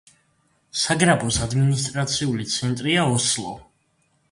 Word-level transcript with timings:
საგრაფოს 0.83 1.37
ადმინისტრაციული 1.49 2.49
ცენტრია 2.57 3.07
ოსლო. 3.21 3.57